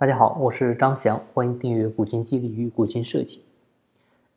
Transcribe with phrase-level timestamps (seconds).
[0.00, 3.36] 大家好，我是张翔，欢迎订阅《股权激励与股权设计》。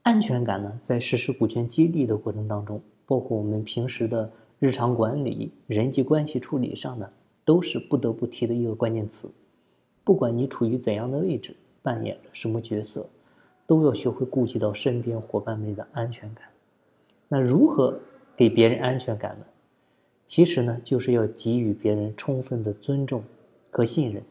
[0.02, 4.30] 安全感呢，在实施股权激励的过程当中，包括我们平时的
[4.60, 7.10] 日常管理、人际关系处理上呢，
[7.46, 9.32] 都是不得不提的一个关键词。
[10.04, 13.08] 不管你处于怎样的位置，扮演什么角色，
[13.66, 16.44] 都要学会顾及到身边伙伴们的安全感。
[17.30, 17.98] 那如何
[18.36, 19.46] 给别人安全感呢？
[20.26, 23.24] 其实呢，就是要给予别人充分的尊重
[23.72, 24.22] 和信任，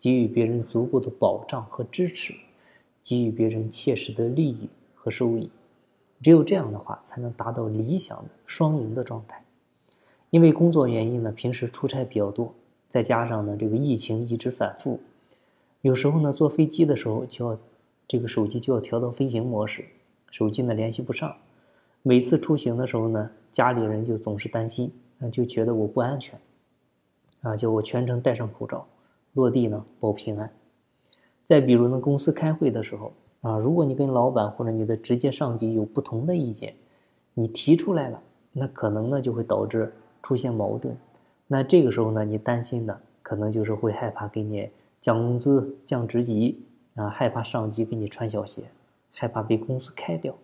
[0.00, 2.34] 给予别人足够的保障和支持，
[3.04, 5.48] 给予别人切实的利益和收益。
[6.22, 9.44] 只有这样的话，才能达到理想的双赢的状态。
[10.30, 12.52] 因为工作原因呢，平时出差比较多，
[12.88, 14.98] 再加上呢，这个疫情一直反复，
[15.82, 17.58] 有时候呢，坐飞机的时候就要
[18.08, 19.84] 这个手机就要调到飞行模式，
[20.30, 21.36] 手机呢联系不上。
[22.02, 24.90] 每次出行的时候呢，家里人就总是担心。
[25.22, 26.40] 那就觉得我不安全，
[27.42, 28.86] 啊，叫我全程戴上口罩，
[29.32, 30.50] 落地呢保平安。
[31.44, 36.74] 再比如呢，公司开会的时候，啊，如果你跟老板或者你的直接上级有不同的意见，
[37.34, 40.96] 你提出来了，那可能呢就会导致出现矛盾。
[41.46, 44.68] 那这个时候呢，你担心的可能就是会害怕给你
[45.00, 46.62] 降工资、降职级，
[46.94, 48.64] 啊，害怕上级给你穿小鞋，
[49.12, 50.34] 害怕被公司开掉。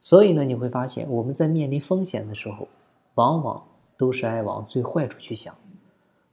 [0.00, 2.68] 所以呢，你会发现我们在面临风险的时候，
[3.14, 3.62] 往往。
[3.98, 5.52] 都是爱往最坏处去想，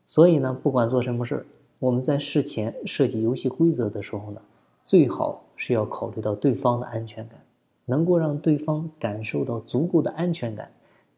[0.06, 1.46] 所以呢，不管做什么事儿，
[1.86, 4.42] 我们在事前设计游戏规则的时候呢，
[4.82, 7.40] 最好是要考虑到对方的安全感，
[7.86, 10.72] 能够让对方感受到足够的安全感，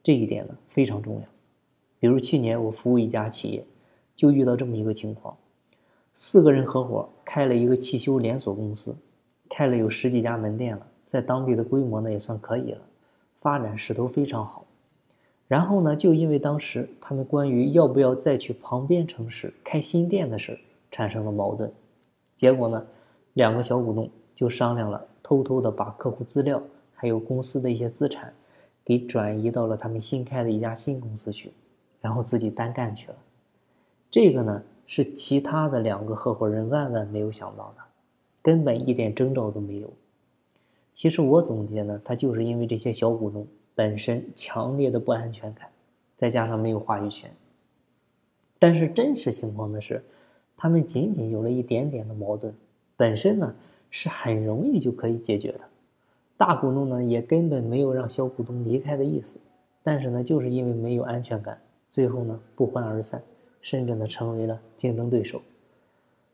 [0.04, 1.22] 这一点呢非常重要。
[2.00, 3.66] 比如去年我服务一家企业，
[4.14, 5.38] 就遇到这么一个情况，
[6.14, 8.94] 四个人合伙开了一个汽修连锁公司，
[9.48, 12.82] 开了有十几家门店了，在当地的规模呢也算可以了，
[13.40, 14.66] 发展势头非常好。
[15.48, 20.60] 然后呢，就因为当时他们关于要不要再去旁边城市开新店的事
[20.92, 21.72] 产生了矛盾，
[22.36, 22.86] 结果呢，
[23.34, 26.62] 两个小股东就商量了，偷偷的把客户资料
[26.94, 28.34] 还有公司的一些资产，
[28.84, 31.54] 给转移到了他们新开的一家新公司去，
[32.02, 33.16] 然后自己单干去了。
[34.12, 37.84] 这个呢，是其他的两个合伙人万万没有想到的，
[38.42, 39.90] 根本一点征兆都没有。
[40.94, 43.48] 其实我总结呢，他就是因为这些小股东。
[43.78, 45.70] 本身强烈的不安全感，
[46.16, 47.30] 再加上没有话语权。
[48.58, 50.04] 但是真实情况呢是，
[50.58, 52.52] 他们仅仅有了一点点的矛盾，
[52.96, 53.54] 本身呢
[53.92, 55.60] 是很容易就可以解决的。
[56.36, 59.40] 大股东呢也根本没有让小股东离开的意思，
[59.84, 63.22] 但是呢就是因为没有安全感，最后呢不欢而散，
[63.62, 65.40] 甚至呢成为了竞争对手。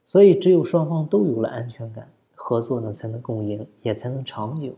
[0.05, 4.73] 所以只有双方都有了安全感，合作呢才能共赢，也才能长久。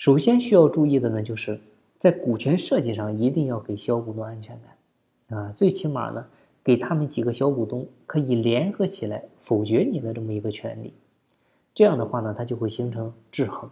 [0.00, 1.60] 首先需要注意的呢，就是
[1.98, 4.58] 在股权设计上一定要给小股东安全
[5.28, 6.24] 感，啊，最起码呢，
[6.64, 10.94] 给他们几个小股东可以联合起来否决你的这么一个权利，
[11.74, 13.68] 这样的话呢，它就会形成制衡，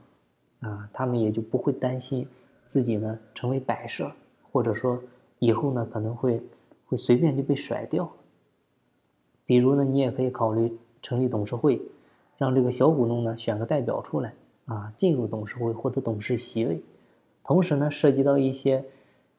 [0.60, 2.28] 啊，他们也就不会担心
[2.66, 4.12] 自己呢成为摆设，
[4.52, 5.02] 或者说
[5.38, 6.42] 以后呢可能会
[6.84, 8.06] 会随便就被甩掉。
[9.46, 11.80] 比如呢，你也可以考虑成立董事会，
[12.36, 14.34] 让这个小股东呢选个代表出来。
[14.68, 16.78] 啊，进入董事会获得董事席位，
[17.42, 18.84] 同时呢，涉及到一些，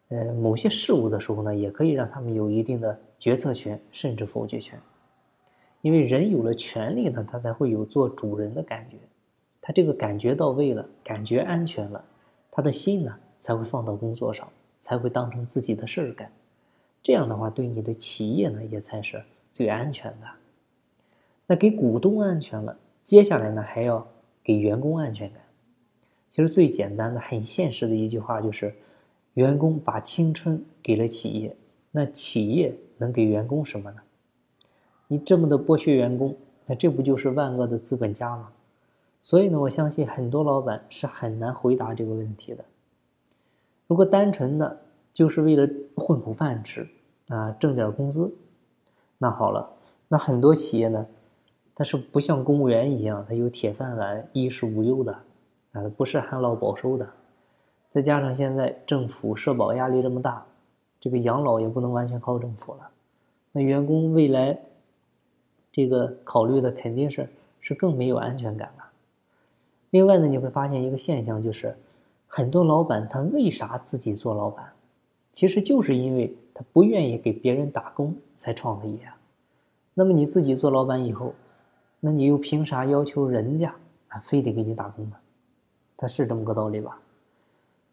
[0.08, 4.80] 呃，某些事务的时候呢，也可以让他们有一定的决策权，甚至否决权。
[5.82, 8.98] 因为人有了权利呢，他才会有做主人的感觉，
[9.62, 12.04] 他这个感觉到位了，感觉安全了，
[12.50, 14.48] 他的心呢才会放到工作上，
[14.80, 16.32] 才会当成自己的事儿干。
[17.04, 20.28] 这样的话，对你的企业呢，也才是最安全的。
[21.46, 24.08] 那给股东安全了，接下来呢，还要。
[24.50, 25.44] 给员工安全感，
[26.28, 28.74] 其实最简单的、很现实的一句话就是：
[29.36, 31.56] 员工把青春给了企业，
[31.92, 33.98] 那企业能给员工什么呢？
[35.08, 38.50] 你这么的剥削员工，那这不就是万恶的资本家吗？
[39.22, 42.66] 所以呢，我相信很多老板是很难回答这个问题的。
[43.86, 44.82] 如果单纯的
[45.14, 46.88] 就是为了混口饭吃
[47.28, 48.34] 啊，挣点工资，
[49.20, 49.70] 那好了，
[50.08, 51.06] 那很多企业呢？
[51.80, 55.14] 但是不像公务员一样，他有铁饭碗、衣食无忧的，
[55.72, 57.10] 啊，不是旱涝保收的。
[57.90, 60.46] 再加上现在政府社保压力这么大，
[61.00, 62.90] 这个养老也不能完全靠政府了。
[63.54, 64.60] 那员工未来，
[65.72, 67.30] 这个考虑的肯定是
[67.62, 68.84] 是更没有安全感了。
[69.92, 71.74] 另外呢，你会发现一个现象，就是
[72.28, 74.70] 很多老板他为啥自己做老板，
[75.32, 79.00] 其实就是因为他不愿意给别人打工才创的业。
[79.94, 81.34] 那么你自己做老板以后，
[82.00, 83.74] 那你又凭啥要求人家
[84.08, 85.16] 啊，非得给你打工呢？
[85.98, 87.00] 他是这么个道理吧？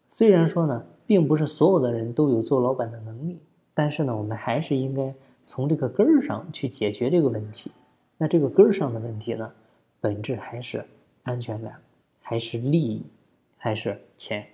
[0.07, 3.37] 虽然说呢，并不是所有的人都有做老板的能力，
[3.73, 5.13] 但是呢，我们还是应该
[5.43, 7.69] 从这个根儿上去解决这个问题，
[8.17, 9.51] 那这个根儿上的问题呢，
[9.99, 10.85] 本质还是
[11.23, 11.75] 安全感，
[12.21, 13.05] 还是利益，
[13.57, 14.45] 还是钱。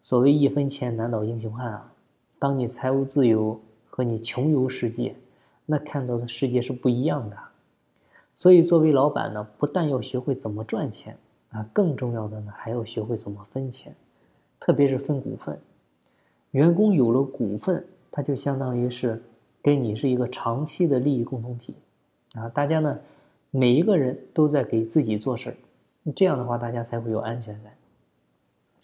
[0.00, 1.92] 所谓一分钱难倒英雄汉啊！
[2.38, 5.14] 当你财务自由和你穷游世界，
[5.64, 7.36] 那看到的世界是不一样的。
[8.36, 11.16] 所以，作为老板呢，不但要学会怎么赚钱
[11.52, 13.96] 啊，更重要的呢，还要学会怎么分钱，
[14.60, 15.58] 特别是分股份。
[16.50, 19.22] 员工有了股份，他就相当于是
[19.62, 21.74] 跟你是一个长期的利益共同体
[22.34, 22.46] 啊。
[22.50, 22.98] 大家呢，
[23.50, 25.56] 每一个人都在给自己做事儿，
[26.14, 27.72] 这样的话，大家才会有安全感。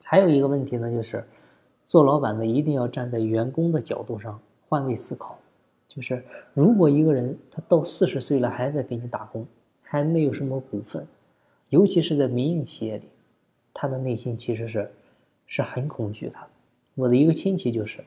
[0.03, 1.23] 还有一个问题呢，就是
[1.85, 4.41] 做老板的一定要站在员工的角度上
[4.71, 5.37] 换位思考。
[5.95, 6.25] 就是
[6.55, 9.47] 如果一个人他到四十岁了还在给你打工，
[9.83, 11.07] 还没有什么股份，
[11.69, 13.05] 尤其是在民营企业里，
[13.75, 14.91] 他的内心其实是
[15.47, 16.37] 是很恐惧的。
[16.95, 18.03] 我的一个亲戚就是，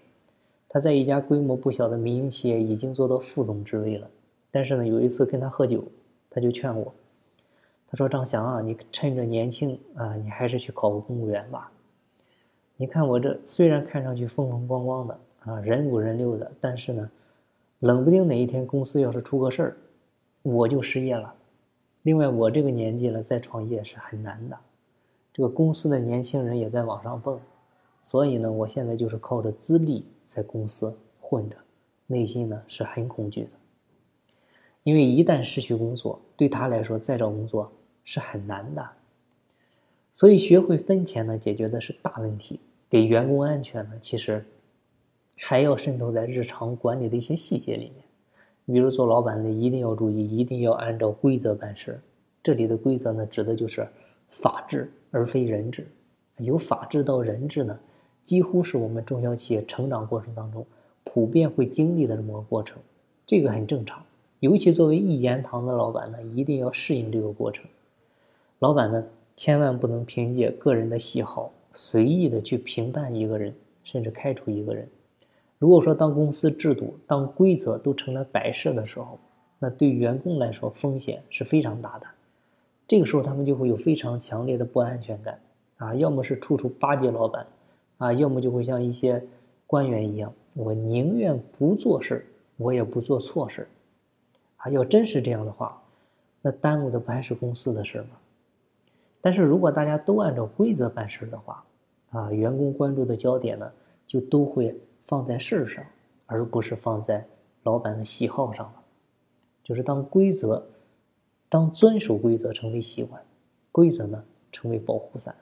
[0.68, 4.10] 他在一家规模不小的民营企业已经做到副总职位了，
[4.50, 5.84] 但是呢，有一次跟他喝酒，
[6.32, 6.92] 他就劝我，
[7.88, 11.72] 他说：“张翔啊，你趁着年轻啊，你还是去考个公务员吧。”
[12.78, 17.10] 你看我这虽然看上去风风光光的啊，人五人六的，但是呢，
[17.80, 19.78] 冷不丁哪一天公司要是出个事儿，
[20.44, 21.34] 我就失业了。
[22.04, 24.58] 另外，我这个年纪了再创业是很难的，
[25.34, 27.40] 这个公司的年轻人也在往上蹦，
[28.02, 31.56] 所以呢，我现在就是靠着资历在公司混着，
[32.08, 33.52] 内心呢是很恐惧的。
[34.84, 37.72] 因为一旦失去工作，对他来说再找工作
[38.04, 38.88] 是很难的。
[40.12, 42.60] 所以，学会分钱呢，解决的是大问题。
[42.88, 44.46] 给员工安全呢，其实
[45.38, 48.06] 还要渗透在日常管理的一些细节里面。
[48.66, 52.00] 比如做老板的一定要注意，一定要按照规则办事。
[52.42, 53.88] 这里的规则呢，指的就是
[54.28, 55.88] 法治，而非人治。
[56.38, 57.80] 由法治到人治呢，
[58.24, 60.66] 几乎是我们中小企业成长过程当中
[61.04, 62.78] 普遍会经历的这么个过程。
[63.26, 64.04] 这个很正常，
[64.40, 67.66] 尤其作为一言堂的老板呢，一定要适应这个过程。
[68.60, 69.04] 老板呢？
[69.36, 73.54] 千万不能凭借个人的喜好随意的去评判一个人，
[73.84, 74.88] 甚至开除一个人。
[75.58, 79.18] 如果说当公司制度、当规则都成了摆设的时候，
[79.58, 82.06] 那对员工来说风险是非常大的。
[82.88, 85.40] 这个时候他们就会有非常强烈的不安全感
[85.78, 87.48] 啊，要么是处处巴结老板
[87.98, 89.24] 啊，要么就会像一些
[89.66, 92.26] 官员一样，我宁愿不做事
[92.58, 93.68] 我也不做错事
[94.58, 94.70] 啊。
[94.70, 95.82] 要真是这样的话，
[96.42, 98.10] 那耽误的不还是公司的事吗？
[99.22, 101.64] 但是如果大家都按照规则办事的话，
[102.12, 103.72] 啊，员工关注的焦点呢，
[104.06, 105.86] 就都会放在事上，
[106.26, 107.26] 而不是放在
[107.64, 108.84] 老板的喜好上了。
[109.64, 110.68] 就是当规则，
[111.48, 113.24] 当遵守规则成为习惯，
[113.72, 115.34] 规则呢成为保护伞，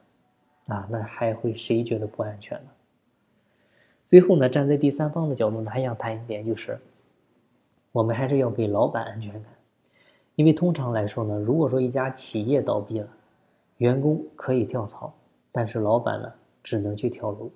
[0.68, 2.70] 啊，那还会谁觉得不安全呢？
[4.06, 6.78] 最后呢，站在第三方的角度呢，还想谈一点，就是
[7.90, 9.44] 我们还是要给老板安全感，
[10.34, 13.08] 因为通常来说呢，如果说一家企业倒闭了，
[13.78, 15.12] 员工可以跳槽，
[15.50, 16.32] 但是老板呢
[16.62, 17.50] 只能去跳楼。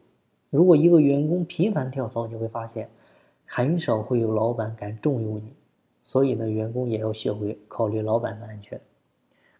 [0.50, 2.88] 如果一个员工频繁跳槽，你会发现
[3.44, 5.52] 很少会有老板敢重用你。
[6.00, 8.80] 所以呢，员工也要学会考虑老板的安全。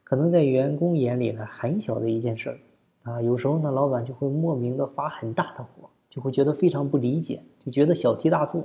[0.02, 2.58] 可能在员工眼里呢，很小的一件事儿
[3.02, 8.64] 啊，有时候呢，老板就会莫名的发很大的火，就会觉得非常不理解，就觉得小题大做。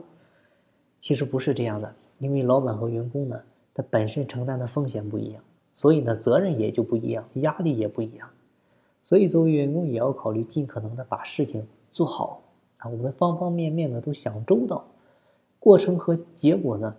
[0.99, 3.37] 其实不是这样的，因为老板和员工呢，
[3.73, 5.43] 他本身承担的风险不一样。
[5.73, 8.29] 所以呢，责任也就不一样，压力也不一样。
[9.01, 12.43] 所以作为员工，也要考虑尽可能的把事情做好
[12.75, 12.89] 啊。
[12.89, 14.85] 我们方方面面呢都想周到，
[15.59, 16.93] 过程和结果呢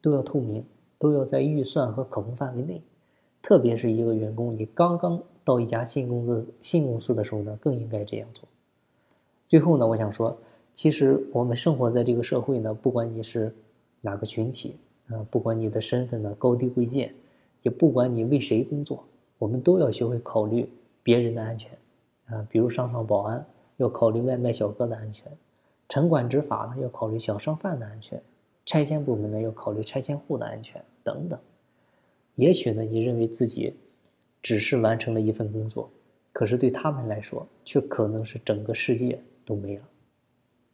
[0.00, 0.64] 都要透明，
[1.00, 2.80] 都要在预算和可控范围内。
[3.42, 8.48] 特别是一个员工，你刚刚到一家新公司、新公司的时候呢，更应该这样做。
[9.44, 10.36] 最后呢，我想说，
[10.72, 13.52] 其实我们生活在这个社会呢，不管你是
[14.00, 14.76] 哪个群体
[15.08, 17.12] 啊，不管你的身份呢高低贵贱。
[17.62, 19.02] 也不管你为谁工作，
[19.38, 20.68] 我们都要学会考虑
[21.02, 21.70] 别人的安全，
[22.26, 23.42] 啊，比如商场保安
[23.76, 25.30] 要考虑外卖小哥的安全，
[25.88, 28.22] 城管执法呢要考虑小商贩的安全，
[28.64, 31.38] 拆迁部门呢要考虑拆迁户的安全等等。
[32.36, 33.74] 也许呢，你认为自己
[34.42, 35.88] 只是完成了一份工作，
[36.32, 39.82] 可是对他们来说，却可能是整个世界都没了。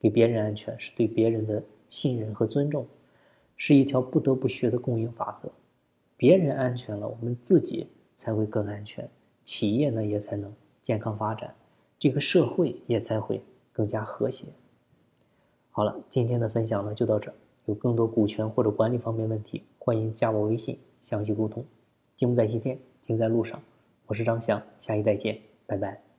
[0.00, 2.86] 给别人安全是对别人的信任和尊重，
[3.56, 5.50] 是一条不得不学的共赢法则。
[6.16, 9.06] 别人安全了，我们自己才会更安全，
[9.42, 11.54] 企业呢也才能健康发展，
[12.00, 13.42] 这个社会也才会
[13.74, 14.46] 更加和谐。
[15.70, 17.30] 好了，今天的分享呢就到这，
[17.66, 21.62] 有更多股权或者管理方面问题，欢迎加我微信详细沟通。
[22.16, 23.62] 金不在今天，金在路上，
[24.06, 26.09] 我是张翔，下期再见，拜拜。